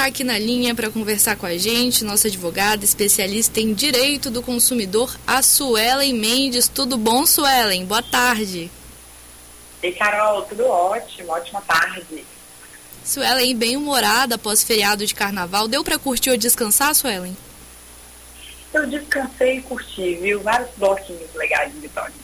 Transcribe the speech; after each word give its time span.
está 0.00 0.08
aqui 0.08 0.24
na 0.24 0.38
linha 0.38 0.74
para 0.74 0.88
conversar 0.88 1.36
com 1.36 1.44
a 1.44 1.58
gente, 1.58 2.04
nossa 2.04 2.26
advogada, 2.26 2.82
especialista 2.82 3.60
em 3.60 3.74
direito 3.74 4.30
do 4.30 4.42
consumidor, 4.42 5.14
a 5.26 5.42
Suelen 5.42 6.14
Mendes. 6.14 6.68
Tudo 6.68 6.96
bom, 6.96 7.26
Suelen? 7.26 7.84
Boa 7.84 8.02
tarde. 8.02 8.70
Ei, 9.82 9.92
Carol, 9.92 10.40
tudo 10.44 10.66
ótimo, 10.66 11.30
ótima 11.30 11.60
tarde. 11.60 12.24
Suelen, 13.04 13.54
bem 13.54 13.76
humorada 13.76 14.36
após 14.36 14.64
feriado 14.64 15.04
de 15.04 15.14
carnaval. 15.14 15.68
Deu 15.68 15.84
para 15.84 15.98
curtir 15.98 16.30
ou 16.30 16.36
descansar, 16.38 16.94
Suelen? 16.94 17.36
Eu 18.72 18.86
descansei 18.86 19.58
e 19.58 19.62
curti, 19.62 20.14
viu? 20.14 20.40
Vários 20.40 20.70
bloquinhos 20.78 21.28
legais 21.34 21.70
de 21.74 21.78
Vitória. 21.78 22.14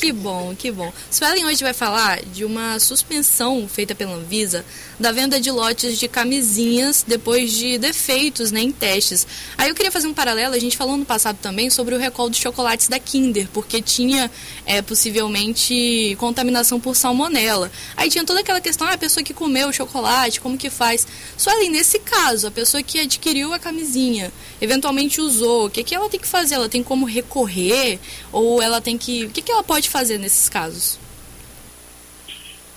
Que 0.00 0.12
bom, 0.12 0.54
que 0.56 0.72
bom. 0.72 0.90
Suelen 1.10 1.44
hoje 1.44 1.62
vai 1.62 1.74
falar 1.74 2.22
de 2.24 2.42
uma 2.42 2.78
suspensão 2.78 3.68
feita 3.68 3.94
pela 3.94 4.14
Anvisa 4.14 4.64
da 4.98 5.12
venda 5.12 5.38
de 5.38 5.50
lotes 5.50 5.98
de 5.98 6.08
camisinhas 6.08 7.04
depois 7.06 7.52
de 7.52 7.76
defeitos 7.76 8.50
né, 8.50 8.60
em 8.62 8.72
testes. 8.72 9.26
Aí 9.58 9.68
eu 9.68 9.74
queria 9.74 9.92
fazer 9.92 10.06
um 10.06 10.14
paralelo, 10.14 10.54
a 10.54 10.58
gente 10.58 10.74
falou 10.74 10.96
no 10.96 11.04
passado 11.04 11.38
também 11.42 11.68
sobre 11.68 11.94
o 11.94 11.98
recall 11.98 12.30
dos 12.30 12.38
chocolates 12.38 12.88
da 12.88 12.98
Kinder, 12.98 13.46
porque 13.52 13.82
tinha 13.82 14.30
é, 14.64 14.80
possivelmente 14.80 16.16
contaminação 16.18 16.80
por 16.80 16.96
salmonela. 16.96 17.70
Aí 17.94 18.08
tinha 18.08 18.24
toda 18.24 18.40
aquela 18.40 18.60
questão, 18.60 18.86
ah, 18.86 18.94
a 18.94 18.98
pessoa 18.98 19.22
que 19.22 19.34
comeu 19.34 19.68
o 19.68 19.72
chocolate, 19.72 20.40
como 20.40 20.56
que 20.56 20.70
faz? 20.70 21.06
Suelen, 21.36 21.68
nesse 21.68 21.98
caso, 21.98 22.46
a 22.46 22.50
pessoa 22.50 22.82
que 22.82 23.00
adquiriu 23.00 23.52
a 23.52 23.58
camisinha, 23.58 24.32
eventualmente 24.62 25.20
usou, 25.20 25.66
o 25.66 25.70
que, 25.70 25.84
que 25.84 25.94
ela 25.94 26.08
tem 26.08 26.20
que 26.20 26.28
fazer? 26.28 26.54
Ela 26.54 26.70
tem 26.70 26.82
como 26.82 27.04
recorrer? 27.04 27.98
Ou 28.32 28.62
ela 28.62 28.80
tem 28.80 28.96
que. 28.96 29.26
O 29.26 29.30
que, 29.30 29.42
que 29.42 29.52
ela 29.52 29.62
pode 29.62 29.89
fazer 29.90 30.18
nesses 30.18 30.48
casos? 30.48 30.98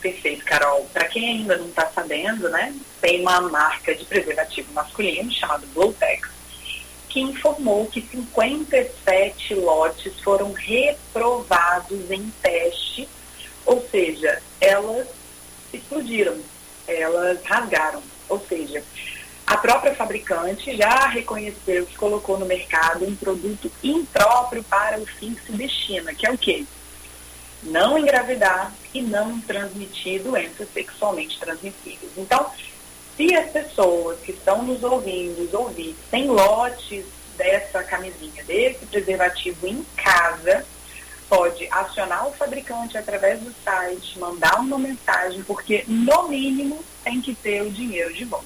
Perfeito, 0.01 0.43
Carol. 0.43 0.85
Para 0.91 1.05
quem 1.05 1.29
ainda 1.29 1.57
não 1.57 1.67
está 1.67 1.89
sabendo, 1.93 2.49
né, 2.49 2.75
tem 2.99 3.21
uma 3.21 3.39
marca 3.41 3.95
de 3.95 4.03
preservativo 4.03 4.73
masculino 4.73 5.31
chamado 5.31 5.65
Blowtex, 5.67 6.29
que 7.07 7.21
informou 7.21 7.85
que 7.87 8.01
57 8.01 9.55
lotes 9.55 10.19
foram 10.19 10.51
reprovados 10.51 12.11
em 12.11 12.33
teste, 12.41 13.07
ou 13.65 13.87
seja, 13.89 14.41
elas 14.59 15.07
explodiram, 15.71 16.37
elas 16.87 17.41
rasgaram. 17.43 18.03
Ou 18.27 18.39
seja, 18.39 18.83
a 19.45 19.57
própria 19.57 19.93
fabricante 19.93 20.75
já 20.75 21.07
reconheceu 21.07 21.85
que 21.85 21.95
colocou 21.95 22.37
no 22.37 22.45
mercado 22.45 23.05
um 23.05 23.15
produto 23.15 23.71
impróprio 23.83 24.63
para 24.63 24.99
o 24.99 25.05
fim 25.05 25.33
que 25.33 25.45
se 25.45 25.51
destina, 25.51 26.13
que 26.13 26.25
é 26.25 26.31
o 26.31 26.37
quê? 26.37 26.65
Não 27.65 27.97
engravidar 27.97 28.73
e 28.93 29.01
não 29.01 29.39
transmitir 29.41 30.21
doenças 30.21 30.67
sexualmente 30.73 31.39
transmissíveis. 31.39 32.11
Então, 32.17 32.49
se 33.15 33.33
as 33.35 33.51
pessoas 33.51 34.19
que 34.19 34.31
estão 34.31 34.63
nos 34.63 34.83
ouvindo, 34.83 35.49
ouvintes, 35.53 35.95
têm 36.09 36.27
lotes 36.27 37.05
dessa 37.37 37.83
camisinha, 37.83 38.43
desse 38.43 38.85
preservativo 38.85 39.67
em 39.67 39.85
casa, 39.95 40.65
pode 41.29 41.67
acionar 41.71 42.27
o 42.27 42.33
fabricante 42.33 42.97
através 42.97 43.39
do 43.39 43.53
site, 43.63 44.19
mandar 44.19 44.59
uma 44.59 44.77
mensagem, 44.77 45.41
porque 45.43 45.83
no 45.87 46.27
mínimo 46.27 46.83
tem 47.03 47.21
que 47.21 47.33
ter 47.33 47.61
o 47.61 47.71
dinheiro 47.71 48.13
de 48.13 48.25
volta. 48.25 48.45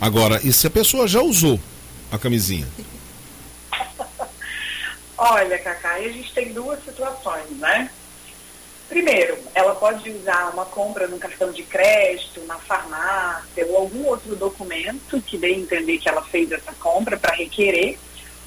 Agora, 0.00 0.40
e 0.44 0.52
se 0.52 0.66
a 0.66 0.70
pessoa 0.70 1.06
já 1.06 1.20
usou 1.20 1.58
a 2.10 2.18
camisinha? 2.18 2.66
Olha, 5.18 5.58
Cacá, 5.58 5.94
a 5.94 6.08
gente 6.08 6.32
tem 6.32 6.52
duas 6.52 6.82
situações, 6.84 7.50
né? 7.58 7.90
Primeiro, 8.88 9.36
ela 9.52 9.74
pode 9.74 10.08
usar 10.10 10.50
uma 10.54 10.64
compra 10.64 11.08
no 11.08 11.18
cartão 11.18 11.50
de 11.50 11.64
crédito, 11.64 12.40
na 12.46 12.56
farmácia 12.56 13.66
ou 13.66 13.76
algum 13.76 14.06
outro 14.06 14.36
documento 14.36 15.20
que 15.20 15.36
dê 15.36 15.48
a 15.48 15.58
entender 15.58 15.98
que 15.98 16.08
ela 16.08 16.22
fez 16.22 16.50
essa 16.52 16.72
compra 16.72 17.18
para 17.18 17.34
requerer. 17.34 17.98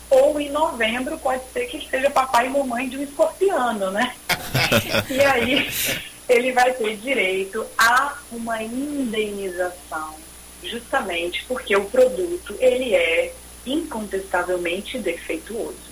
Ou 0.10 0.40
em 0.40 0.50
novembro 0.50 1.18
pode 1.20 1.44
ser 1.54 1.66
que 1.66 1.88
seja 1.90 2.10
papai 2.10 2.48
e 2.48 2.50
mamãe 2.50 2.90
de 2.90 2.98
um 2.98 3.04
escorpiano, 3.04 3.92
né? 3.92 4.16
e 5.10 5.22
aí 5.22 5.70
ele 6.28 6.54
vai 6.54 6.74
ter 6.74 6.96
direito 6.98 7.66
a 7.78 8.18
uma 8.32 8.64
indenização, 8.64 10.16
justamente 10.64 11.44
porque 11.46 11.76
o 11.76 11.86
produto 11.86 12.56
ele 12.60 12.96
é 12.96 13.34
incontestavelmente 13.66 14.98
defeituoso. 14.98 15.91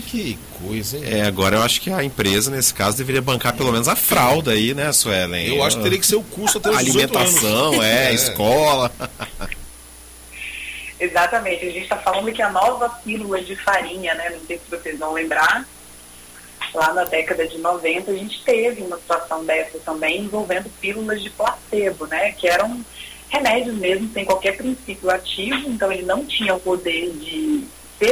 Que 0.00 0.38
coisa, 0.60 0.96
hein? 0.96 1.04
É, 1.06 1.22
agora 1.22 1.56
eu 1.56 1.62
acho 1.62 1.80
que 1.80 1.90
a 1.90 2.02
empresa, 2.02 2.50
nesse 2.50 2.74
caso, 2.74 2.96
deveria 2.96 3.22
bancar 3.22 3.56
pelo 3.56 3.70
menos 3.70 3.86
a 3.86 3.94
fralda 3.94 4.52
aí, 4.52 4.74
né, 4.74 4.92
Suelen? 4.92 5.56
Eu 5.56 5.62
acho 5.62 5.76
que 5.76 5.82
teria 5.82 5.98
que 5.98 6.06
ser 6.06 6.16
o 6.16 6.22
custo 6.22 6.58
até 6.58 6.70
os 6.70 6.78
Alimentação, 6.78 7.82
é, 7.82 8.10
é, 8.10 8.14
escola. 8.14 8.90
Exatamente, 10.98 11.66
a 11.66 11.70
gente 11.70 11.82
está 11.82 11.96
falando 11.96 12.32
que 12.32 12.42
a 12.42 12.50
nova 12.50 12.88
pílula 12.88 13.40
de 13.40 13.54
farinha, 13.56 14.14
né? 14.14 14.30
Não 14.30 14.46
sei 14.46 14.58
se 14.58 14.70
vocês 14.70 14.98
vão 14.98 15.12
lembrar, 15.12 15.66
lá 16.72 16.92
na 16.92 17.04
década 17.04 17.46
de 17.46 17.58
90 17.58 18.10
a 18.10 18.14
gente 18.14 18.42
teve 18.42 18.82
uma 18.82 18.96
situação 18.96 19.44
dessa 19.44 19.78
também 19.80 20.22
envolvendo 20.22 20.70
pílulas 20.80 21.22
de 21.22 21.30
placebo, 21.30 22.06
né? 22.06 22.32
Que 22.32 22.48
eram 22.48 22.84
remédios 23.28 23.76
mesmo, 23.76 24.10
sem 24.12 24.24
qualquer 24.24 24.56
princípio 24.56 25.10
ativo, 25.10 25.68
então 25.68 25.90
ele 25.90 26.04
não 26.04 26.24
tinha 26.24 26.54
o 26.54 26.60
poder 26.60 27.10
de 27.12 27.63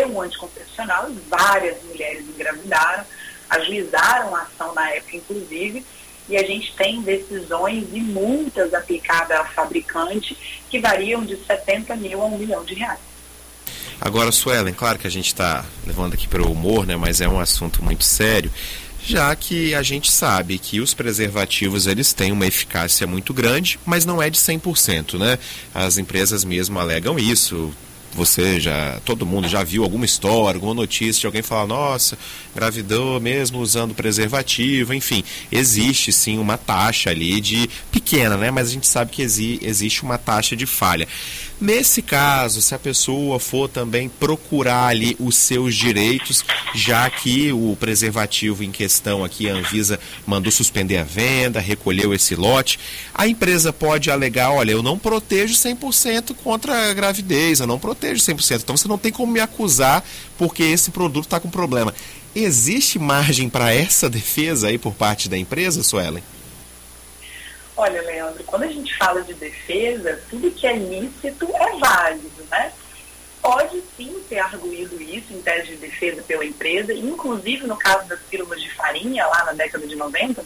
um 0.09 0.21
anticoncepcional 0.21 1.11
e 1.11 1.15
várias 1.29 1.83
mulheres 1.85 2.27
engravidaram, 2.29 3.05
ajuizaram 3.51 4.35
a 4.35 4.43
ação 4.43 4.75
na 4.75 4.91
época, 4.91 5.17
inclusive, 5.17 5.85
e 6.29 6.37
a 6.37 6.43
gente 6.43 6.75
tem 6.75 7.03
decisões 7.03 7.87
e 7.93 8.01
multas 8.01 8.73
aplicadas 8.73 9.37
ao 9.37 9.47
fabricante 9.47 10.37
que 10.71 10.79
variam 10.79 11.25
de 11.25 11.37
70 11.37 11.97
mil 11.97 12.23
a 12.23 12.27
1 12.27 12.39
milhão 12.39 12.65
de 12.65 12.75
reais. 12.75 13.01
Agora, 14.01 14.33
Suelen, 14.33 14.75
claro 14.75 14.99
que 14.99 15.07
a 15.07 15.11
gente 15.11 15.27
está 15.27 15.65
levando 15.87 16.15
aqui 16.15 16.27
para 16.27 16.43
o 16.43 16.51
humor, 16.51 16.87
né, 16.87 16.97
mas 16.97 17.21
é 17.21 17.29
um 17.29 17.39
assunto 17.39 17.85
muito 17.85 18.05
sério, 18.05 18.51
já 19.05 19.35
que 19.35 19.75
a 19.75 19.83
gente 19.83 20.11
sabe 20.11 20.59
que 20.59 20.81
os 20.81 20.95
preservativos 20.95 21.87
eles 21.87 22.13
têm 22.13 22.33
uma 22.33 22.47
eficácia 22.47 23.07
muito 23.07 23.35
grande, 23.35 23.79
mas 23.85 24.07
não 24.07 24.23
é 24.23 24.31
de 24.31 24.39
100%, 24.39 25.19
né? 25.19 25.39
As 25.75 25.99
empresas 25.99 26.45
mesmo 26.45 26.79
alegam 26.79 27.19
isso, 27.19 27.75
você 28.15 28.61
já, 28.61 29.01
todo 29.05 29.25
mundo 29.25 29.49
já 29.49 29.63
viu 29.63 29.83
alguma 29.83 30.05
história, 30.05 30.57
alguma 30.57 30.75
notícia 30.75 31.21
de 31.21 31.27
alguém 31.27 31.43
falar, 31.43 31.67
nossa, 31.67 32.19
gravidou 32.55 33.21
mesmo 33.21 33.59
usando 33.59 33.95
preservativo, 33.95 34.93
enfim, 34.93 35.25
existe 35.51 36.13
sim 36.13 36.39
uma 36.39 36.59
taxa 36.59 37.11
ali 37.11 37.41
de 37.41 37.69
pequena, 37.91 38.37
né? 38.37 38.51
Mas 38.51 38.69
a 38.69 38.73
gente 38.73 38.87
sabe 38.87 39.11
que 39.11 39.23
exi, 39.23 39.59
existe 39.63 40.03
uma 40.03 40.19
taxa 40.19 40.55
de 40.55 40.67
falha. 40.67 41.09
Nesse 41.63 42.03
caso, 42.03 42.61
se 42.61 42.75
a 42.75 42.79
pessoa 42.79 43.39
for 43.39 43.69
também 43.69 44.09
procurar 44.09 44.89
ali 44.89 45.17
os 45.21 45.37
seus 45.37 45.77
direitos, 45.77 46.45
já 46.75 47.09
que 47.09 47.53
o 47.53 47.77
preservativo 47.79 48.65
em 48.65 48.73
questão 48.73 49.23
aqui, 49.23 49.49
a 49.49 49.55
Anvisa 49.55 50.01
mandou 50.27 50.51
suspender 50.51 50.97
a 50.97 51.05
venda, 51.05 51.61
recolheu 51.61 52.13
esse 52.13 52.35
lote, 52.35 52.81
a 53.15 53.29
empresa 53.29 53.73
pode 53.73 54.11
alegar, 54.11 54.51
olha, 54.51 54.73
eu 54.73 54.83
não 54.83 54.99
protejo 54.99 55.55
100% 55.55 56.35
contra 56.43 56.91
a 56.91 56.95
gravidez, 56.95 57.61
eu 57.61 57.67
não 57.69 57.79
protejo 57.79 58.21
100%, 58.21 58.63
então 58.63 58.77
você 58.77 58.89
não 58.89 58.99
tem 58.99 59.13
como 59.13 59.33
me 59.33 59.39
acusar 59.39 60.05
porque 60.37 60.65
esse 60.65 60.91
produto 60.91 61.27
está 61.27 61.39
com 61.39 61.49
problema. 61.49 61.95
Existe 62.35 62.99
margem 62.99 63.49
para 63.49 63.73
essa 63.73 64.11
defesa 64.11 64.67
aí 64.67 64.79
por 64.79 64.95
parte 64.95 65.29
da 65.29 65.39
empresa, 65.39 65.85
Suelen? 65.85 66.25
Olha, 67.77 68.03
Leandro, 68.03 68.45
quando 68.45 68.65
a 68.65 68.69
gente 68.69 68.97
fala 68.97 69.23
de 69.23 69.35
defesa, 69.35 70.21
tudo 70.29 70.51
que 70.51 70.67
é 70.67 70.77
lícito 70.77 71.49
é 71.55 71.79
válido, 71.79 72.45
né? 72.51 72.73
Pode 73.41 73.83
sim 73.97 74.23
ser 74.29 74.39
arguído 74.39 75.01
isso 75.03 75.33
em 75.33 75.43
tese 75.43 75.69
de 75.69 75.77
defesa 75.77 76.23
pela 76.23 76.45
empresa, 76.45 76.93
inclusive 76.93 77.67
no 77.67 77.77
caso 77.77 78.07
das 78.07 78.21
pílulas 78.21 78.61
de 78.61 78.73
farinha, 78.75 79.27
lá 79.27 79.45
na 79.47 79.53
década 79.53 79.87
de 79.87 79.97
90, 79.97 80.45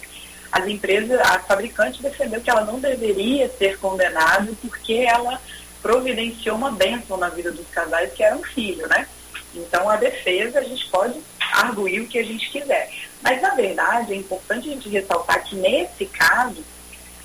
as 0.53 0.66
empresas, 0.66 1.20
a 1.20 1.38
fabricante 1.41 2.00
defendeu 2.00 2.41
que 2.41 2.48
ela 2.48 2.64
não 2.64 2.81
deveria 2.81 3.48
ser 3.48 3.78
condenada 3.78 4.50
porque 4.62 5.04
ela 5.06 5.41
providenciou 5.82 6.56
uma 6.56 6.70
bênção 6.70 7.17
na 7.17 7.29
vida 7.29 7.50
dos 7.50 7.67
casais 7.69 8.12
que 8.14 8.22
era 8.22 8.37
um 8.37 8.43
filho, 8.43 8.87
né? 8.88 9.06
Então 9.55 9.88
a 9.88 9.96
defesa 9.96 10.61
a 10.61 10.62
gente 10.62 10.88
pode 10.88 11.20
arguir 11.52 12.00
o 12.00 12.08
que 12.08 12.19
a 12.19 12.25
gente 12.25 12.50
quiser. 12.50 12.90
Mas 13.22 13.43
na 13.43 13.55
verdade 13.55 14.12
é 14.12 14.17
importante 14.17 14.69
a 14.69 14.72
gente 14.72 14.88
ressaltar 14.88 15.44
que 15.44 15.56
nesse 15.56 16.06
caso 16.06 16.64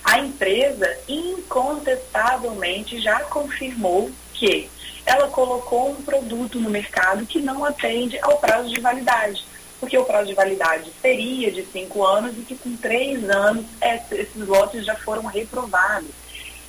a 0.03 0.19
empresa 0.19 0.97
incontestavelmente 1.07 2.99
já 2.99 3.19
confirmou 3.21 4.11
que 4.33 4.69
ela 5.05 5.27
colocou 5.27 5.91
um 5.91 6.01
produto 6.01 6.59
no 6.59 6.69
mercado 6.69 7.25
que 7.25 7.39
não 7.39 7.63
atende 7.65 8.19
ao 8.21 8.37
prazo 8.37 8.69
de 8.69 8.79
validade. 8.79 9.45
Porque 9.79 9.97
o 9.97 10.05
prazo 10.05 10.27
de 10.27 10.35
validade 10.35 10.91
seria 11.01 11.51
de 11.51 11.65
cinco 11.65 12.05
anos 12.05 12.37
e 12.37 12.41
que 12.41 12.55
com 12.55 12.75
três 12.77 13.27
anos 13.29 13.65
esses 13.81 14.47
lotes 14.47 14.85
já 14.85 14.95
foram 14.95 15.25
reprovados. 15.25 16.11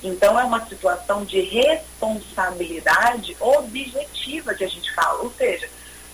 Então 0.02 0.38
é 0.38 0.44
uma 0.44 0.66
situação 0.66 1.24
de 1.24 1.40
responsabilidade 1.40 3.36
objetiva 3.38 4.54
que 4.54 4.64
a 4.64 4.68
gente 4.68 4.92
fala, 4.94 5.22
ou 5.22 5.32
seja, 5.32 5.68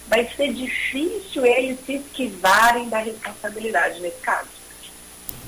vai 0.09 0.29
ser 0.37 0.53
difícil 0.53 1.47
eles 1.47 1.79
se 1.87 1.95
esquivarem 1.95 2.89
da 2.89 2.99
responsabilidade 2.99 4.01
nesse 4.01 4.21
caso. 4.21 4.58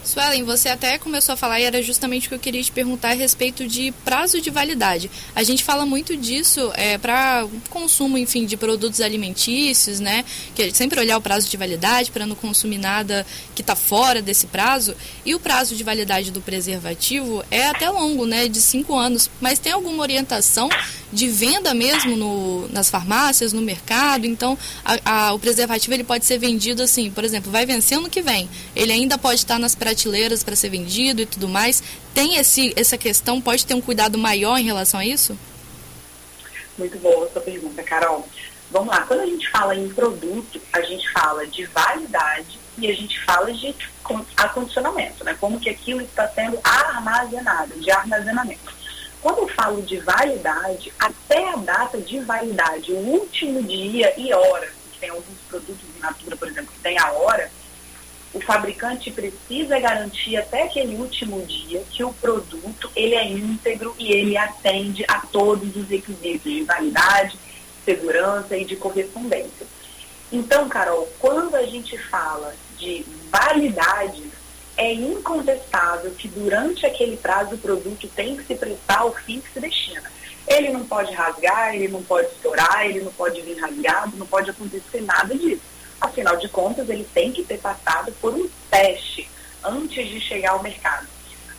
Suelen, 0.03 0.45
você 0.45 0.69
até 0.69 0.99
começou 0.99 1.35
a 1.35 1.37
falar 1.37 1.61
e 1.61 1.65
era 1.65 1.83
justamente 1.83 2.27
o 2.27 2.29
que 2.31 2.35
eu 2.35 2.39
queria 2.39 2.63
te 2.63 2.73
perguntar 2.73 3.11
a 3.11 3.15
respeito 3.15 3.67
de 3.67 3.93
prazo 4.05 4.41
de 4.41 4.51
validade. 4.51 5.11
A 5.35 5.43
gente 5.43 5.63
fala 5.63 5.85
muito 5.85 6.17
disso 6.17 6.73
é, 6.75 6.97
para 6.99 7.47
consumo, 7.69 8.17
enfim, 8.17 8.47
de 8.47 8.57
produtos 8.57 9.01
alimentícios, 9.01 10.01
né? 10.01 10.25
Que 10.55 10.65
é 10.65 10.71
sempre 10.71 10.99
olhar 10.99 11.19
o 11.19 11.21
prazo 11.21 11.49
de 11.49 11.57
validade 11.57 12.11
para 12.11 12.27
não 12.27 12.35
consumir 12.35 12.79
nada 12.79 13.27
que 13.55 13.63
está 13.63 13.77
fora 13.77 14.23
desse 14.23 14.47
prazo. 14.47 14.95
E 15.25 15.35
o 15.35 15.41
prazo 15.41 15.77
de 15.77 15.85
validade 15.85 16.31
do 16.31 16.41
preservativo 16.41 17.45
é 17.51 17.67
até 17.67 17.91
longo, 17.91 18.27
né? 18.27 18.49
De 18.49 18.61
cinco 18.61 18.97
anos. 18.97 19.31
Mas 19.41 19.59
tem 19.59 19.73
alguma 19.73 20.03
orientação 20.03 20.69
de 21.13 21.29
venda 21.29 21.75
mesmo 21.75 22.17
no, 22.17 22.69
nas 22.69 22.91
farmácias, 22.91 23.53
no 23.53 23.61
mercado? 23.61 24.27
Então, 24.27 24.57
a, 24.85 25.29
a, 25.29 25.33
o 25.33 25.39
preservativo 25.39 25.95
ele 25.95 26.05
pode 26.05 26.25
ser 26.25 26.39
vendido 26.39 26.83
assim, 26.83 27.11
por 27.11 27.25
exemplo, 27.25 27.51
vai 27.51 27.67
vencendo 27.67 28.03
no 28.03 28.11
que 28.11 28.23
vem. 28.23 28.49
Ele 28.75 28.93
ainda 28.93 29.19
pode 29.19 29.41
estar 29.41 29.59
nas 29.59 29.75
prateleiras 29.75 30.43
para 30.43 30.57
ser 30.57 30.71
vendido 30.71 31.23
e 31.23 31.27
tudo 31.27 31.49
mais. 31.49 31.83
Tem 32.15 32.37
esse, 32.37 32.73
essa 32.77 32.97
questão, 32.97 33.41
pode 33.41 33.67
ter 33.67 33.75
um 33.75 33.81
cuidado 33.81 34.19
maior 34.19 34.59
em 34.59 34.65
relação 34.65 35.01
a 35.01 35.05
isso? 35.05 35.37
Muito 36.79 36.99
boa 36.99 37.27
essa 37.27 37.41
pergunta, 37.41 37.83
Carol. 37.83 38.27
Vamos 38.71 38.89
lá, 38.89 39.01
quando 39.03 39.21
a 39.21 39.27
gente 39.27 39.51
fala 39.51 39.75
em 39.75 39.89
produto, 39.89 40.61
a 40.73 40.81
gente 40.83 41.11
fala 41.13 41.47
de 41.47 41.65
validade 41.67 42.59
e 42.79 42.89
a 42.89 42.95
gente 42.95 43.21
fala 43.25 43.53
de 43.53 43.75
acondicionamento, 44.37 45.25
né? 45.25 45.37
Como 45.41 45.61
que 45.61 45.69
aquilo 45.69 46.01
está 46.01 46.27
sendo 46.29 46.59
armazenado, 46.63 47.79
de 47.81 47.91
armazenamento. 47.91 48.80
Quando 49.23 49.39
eu 49.41 49.49
falo 49.49 49.83
de 49.83 49.99
validade, 49.99 50.93
até 50.99 51.51
a 51.51 51.57
data 51.57 51.99
de 51.99 52.21
validade, 52.21 52.93
o 52.93 52.97
último 52.97 53.63
dia 53.63 54.15
e 54.17 54.33
hora, 54.33 54.73
que 54.93 54.99
tem 54.99 55.11
alguns 55.11 55.39
produtos 55.49 55.83
in 55.97 56.01
natura, 56.01 56.37
por 56.37 56.49
exemplo, 56.49 56.73
que 56.73 56.81
tem 56.81 56.99
a 56.99 57.13
hora, 57.13 57.51
o 58.33 58.41
fabricante 58.41 59.11
precisa 59.11 59.79
garantir 59.79 60.37
até 60.37 60.63
aquele 60.63 60.95
último 60.95 61.45
dia 61.45 61.83
que 61.91 62.05
o 62.05 62.13
produto 62.15 62.91
ele 62.95 63.15
é 63.15 63.27
íntegro 63.27 63.95
e 63.99 64.13
ele 64.13 64.37
atende 64.37 65.05
a 65.09 65.19
todos 65.27 65.77
os 65.77 65.89
requisitos 65.89 66.45
de 66.45 66.63
validade, 66.63 67.37
segurança 67.85 68.57
e 68.57 68.65
de 68.65 68.77
correspondência. 68.77 69.67
Então, 70.33 70.69
Carol, 70.69 71.09
quando 71.19 71.57
a 71.57 71.65
gente 71.65 71.99
fala 71.99 72.55
de 72.79 73.05
validade, 73.31 74.31
é 74.77 74.93
incontestável 74.93 76.11
que 76.13 76.29
durante 76.29 76.87
aquele 76.87 77.17
prazo 77.17 77.55
o 77.55 77.59
produto 77.59 78.09
tem 78.09 78.37
que 78.37 78.45
se 78.45 78.55
prestar 78.55 79.01
ao 79.01 79.15
fim 79.15 79.41
que 79.41 79.53
se 79.53 79.61
destina. 79.61 80.11
Ele 80.47 80.71
não 80.71 80.85
pode 80.85 81.13
rasgar, 81.13 81.75
ele 81.75 81.89
não 81.89 82.03
pode 82.03 82.29
estourar, 82.29 82.87
ele 82.87 83.01
não 83.01 83.13
pode 83.13 83.41
vir 83.43 83.59
rasgado, 83.59 84.17
não 84.17 84.27
pode 84.27 84.51
acontecer 84.51 85.01
nada 85.03 85.35
disso. 85.35 85.63
Afinal 86.01 86.37
de 86.37 86.49
contas, 86.49 86.89
ele 86.89 87.07
tem 87.13 87.31
que 87.31 87.45
ter 87.45 87.59
passado 87.59 88.13
por 88.21 88.35
um 88.35 88.49
teste 88.71 89.29
antes 89.63 90.09
de 90.09 90.21
chegar 90.21 90.53
ao 90.53 90.63
mercado. 90.63 91.07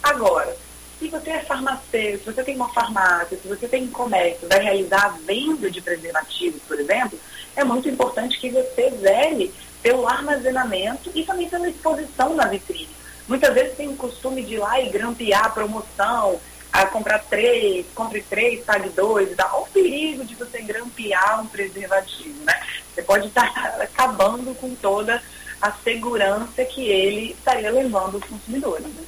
Agora, 0.02 0.58
se 0.98 1.08
você 1.08 1.32
é 1.32 1.40
farmacêutico, 1.40 2.26
se 2.26 2.36
você 2.36 2.44
tem 2.44 2.56
uma 2.56 2.70
farmácia, 2.70 3.38
se 3.38 3.48
você 3.48 3.68
tem 3.68 3.84
um 3.84 3.92
comércio, 3.92 4.48
vai 4.48 4.60
realizar 4.60 5.06
a 5.06 5.10
venda 5.10 5.70
de 5.70 5.82
preservativos, 5.82 6.62
por 6.68 6.80
exemplo, 6.80 7.20
é 7.56 7.64
muito 7.64 7.90
importante 7.90 8.40
que 8.40 8.50
você 8.50 8.92
zele 9.00 9.54
pelo 9.82 10.08
armazenamento 10.08 11.12
e 11.16 11.24
também 11.24 11.50
pela 11.50 11.70
exposição 11.70 12.36
na 12.36 12.46
vitrine. 12.46 12.91
Muitas 13.32 13.54
vezes 13.54 13.78
tem 13.78 13.88
o 13.88 13.96
costume 13.96 14.44
de 14.44 14.56
ir 14.56 14.58
lá 14.58 14.78
e 14.82 14.90
grampear 14.90 15.46
a 15.46 15.50
promoção, 15.50 16.38
a 16.70 16.86
comprar 16.86 17.20
três, 17.20 17.86
compre 17.96 18.22
três, 18.22 18.62
pague 18.66 18.90
dois. 18.90 19.30
Olha 19.30 19.62
o 19.62 19.66
perigo 19.68 20.26
de 20.26 20.36
você 20.36 20.62
grampear 20.62 21.42
um 21.42 21.48
preservativo, 21.48 22.44
né? 22.44 22.62
Você 22.94 23.02
pode 23.02 23.28
estar 23.28 23.48
acabando 23.80 24.54
com 24.56 24.76
toda 24.76 25.24
a 25.62 25.72
segurança 25.72 26.66
que 26.66 26.90
ele 26.90 27.32
estaria 27.32 27.72
levando 27.72 28.16
os 28.16 28.24
consumidores. 28.26 28.88
Né? 28.88 29.04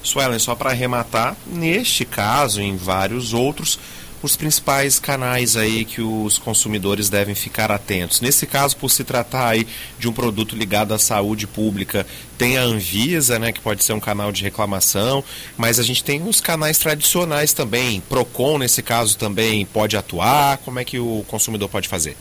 Suelen, 0.00 0.38
só 0.38 0.54
para 0.54 0.70
arrematar, 0.70 1.34
neste 1.44 2.04
caso 2.04 2.60
e 2.60 2.64
em 2.64 2.76
vários 2.76 3.34
outros, 3.34 3.80
os 4.22 4.36
principais 4.36 4.98
canais 4.98 5.56
aí 5.56 5.84
que 5.84 6.00
os 6.00 6.38
consumidores 6.38 7.08
devem 7.08 7.34
ficar 7.34 7.70
atentos. 7.70 8.20
Nesse 8.20 8.46
caso, 8.46 8.76
por 8.76 8.90
se 8.90 9.04
tratar 9.04 9.48
aí 9.48 9.66
de 9.98 10.08
um 10.08 10.12
produto 10.12 10.54
ligado 10.54 10.92
à 10.92 10.98
saúde 10.98 11.46
pública, 11.46 12.06
tem 12.36 12.58
a 12.58 12.62
Anvisa, 12.62 13.38
né, 13.38 13.52
que 13.52 13.60
pode 13.60 13.82
ser 13.82 13.92
um 13.92 14.00
canal 14.00 14.30
de 14.30 14.42
reclamação, 14.42 15.24
mas 15.56 15.78
a 15.78 15.82
gente 15.82 16.04
tem 16.04 16.22
os 16.26 16.40
canais 16.40 16.78
tradicionais 16.78 17.52
também. 17.52 18.00
Procon 18.00 18.58
nesse 18.58 18.82
caso 18.82 19.16
também 19.16 19.64
pode 19.64 19.96
atuar. 19.96 20.58
Como 20.58 20.78
é 20.78 20.84
que 20.84 20.98
o 20.98 21.24
consumidor 21.28 21.68
pode 21.68 21.88
fazer? 21.88 22.16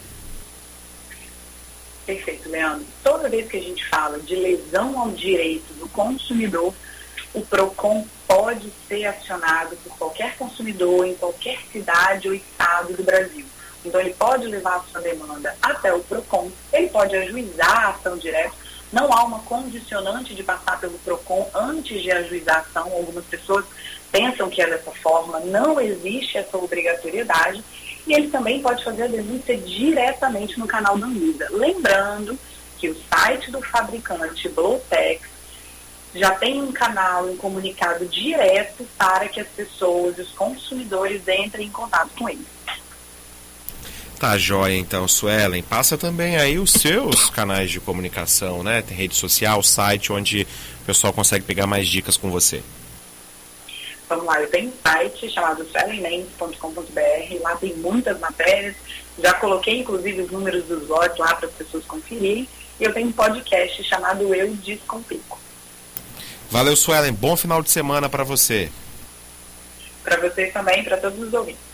Perfeito, 2.06 2.50
Leandro. 2.50 2.86
Toda 3.04 3.30
vez 3.30 3.48
que 3.48 3.58
a 3.58 3.62
gente 3.62 3.88
fala 3.88 4.20
de 4.20 4.36
lesão 4.36 5.00
ao 5.00 5.12
direito 5.12 5.74
do 5.76 5.88
consumidor, 5.90 6.74
o 7.34 7.42
PROCON 7.42 8.06
pode 8.28 8.72
ser 8.88 9.06
acionado 9.06 9.76
por 9.78 9.98
qualquer 9.98 10.36
consumidor 10.38 11.06
em 11.06 11.16
qualquer 11.16 11.60
cidade 11.72 12.28
ou 12.28 12.34
estado 12.34 12.94
do 12.94 13.04
Brasil. 13.04 13.46
Então, 13.86 14.02
ele 14.02 14.14
pode 14.14 14.46
levar 14.46 14.78
a 14.78 14.84
sua 14.92 15.02
demanda 15.02 15.56
até 15.62 15.94
o 15.94 16.02
PROCON, 16.02 16.52
ele 16.74 16.90
pode 16.90 17.16
ajuizar 17.16 17.86
a 17.86 17.90
ação 17.90 18.18
direta. 18.18 18.54
Não 18.92 19.14
há 19.14 19.24
uma 19.24 19.40
condicionante 19.40 20.34
de 20.34 20.44
passar 20.44 20.80
pelo 20.80 20.98
PROCON 21.00 21.50
antes 21.54 22.02
de 22.02 22.12
ajuizar 22.12 22.58
a 22.58 22.60
ação. 22.60 22.92
Algumas 22.92 23.26
pessoas 23.26 23.66
pensam 24.12 24.50
que 24.50 24.62
é 24.62 24.68
dessa 24.68 24.92
forma, 24.92 25.40
não 25.42 25.80
existe 25.80 26.38
essa 26.38 26.58
obrigatoriedade. 26.58 27.64
E 28.08 28.14
ele 28.14 28.30
também 28.30 28.62
pode 28.62 28.84
fazer 28.84 29.04
a 29.04 29.08
denúncia 29.08 29.56
diretamente 29.56 30.58
no 30.60 30.66
canal 30.66 30.98
da 30.98 31.06
Anvisa. 31.06 31.48
Lembrando 31.52 32.38
que 32.80 32.90
o 32.90 32.98
site 33.08 33.52
do 33.52 33.62
fabricante 33.62 34.50
Blowtex 34.50 35.39
já 36.14 36.32
tem 36.32 36.62
um 36.62 36.72
canal, 36.72 37.26
um 37.26 37.38
comunicado 37.38 38.06
direto 38.06 38.86
para 38.98 39.28
que 39.28 39.40
as 39.40 39.48
pessoas, 39.48 40.18
os 40.18 40.30
consumidores, 40.30 41.22
entrem 41.28 41.68
em 41.68 41.72
contato 41.72 42.10
com 42.18 42.28
ele. 42.28 42.46
Tá 44.20 44.38
joia, 44.38 44.76
então, 44.76 45.08
Suelen. 45.08 45.64
Passa 45.64 45.98
também 45.98 46.36
aí 46.36 46.60
os 46.60 46.74
seus 46.74 47.30
canais 47.30 47.72
de 47.72 47.80
comunicação, 47.80 48.64
né? 48.64 48.82
Tem 48.82 48.98
rede 48.98 49.16
social, 49.16 49.64
site, 49.64 50.12
onde 50.12 50.46
o 50.82 50.86
pessoal 50.86 51.14
consegue 51.14 51.46
pegar 51.46 51.66
mais 51.66 51.88
dicas 51.88 52.18
com 52.18 52.30
você. 52.30 52.62
Vamos 54.10 54.26
lá, 54.26 54.42
eu 54.42 54.50
tenho 54.50 54.70
um 54.70 54.74
site 54.84 55.30
chamado 55.30 55.64
suelenmendes.com.br, 55.70 57.42
lá 57.42 57.56
tem 57.58 57.76
muitas 57.76 58.20
matérias, 58.20 58.76
já 59.22 59.34
coloquei 59.36 59.82
inclusive 59.82 60.24
os 60.24 60.32
números 60.32 60.66
dos 60.66 60.88
lotes 60.88 61.20
lá 61.20 61.36
para 61.36 61.48
as 61.48 61.54
pessoas 61.54 61.86
conferirem, 61.86 62.50
e 62.80 62.84
eu 62.84 62.92
tenho 62.92 63.08
um 63.08 63.12
podcast 63.12 63.84
chamado 63.84 64.34
Eu 64.34 64.52
Descomplico. 64.56 65.40
Valeu, 66.52 66.76
Suelen. 66.76 67.14
Bom 67.14 67.38
final 67.38 67.62
de 67.62 67.70
semana 67.70 68.10
para 68.10 68.24
você. 68.24 68.70
Para 70.04 70.18
vocês 70.18 70.52
também, 70.52 70.84
para 70.84 70.98
todos 70.98 71.20
os 71.20 71.34
ouvintes. 71.34 71.69